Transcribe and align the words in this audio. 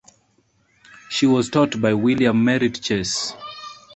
She 1.09 1.27
was 1.27 1.51
taught 1.51 1.79
by 1.79 1.93
William 1.93 2.43
Merritt 2.43 2.81
Chase. 2.81 3.35